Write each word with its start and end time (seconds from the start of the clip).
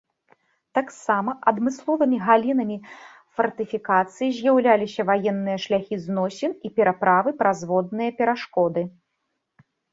Таксама 0.77 1.31
адмысловымі 1.51 2.17
галінамі 2.29 2.77
фартыфікацыі 3.37 4.29
з'яўляліся 4.39 5.01
ваенныя 5.11 5.57
шляхі 5.69 5.95
зносін 6.09 6.51
і 6.69 6.75
пераправы 6.81 7.29
праз 7.45 7.59
водныя 7.75 8.09
перашкоды. 8.25 8.81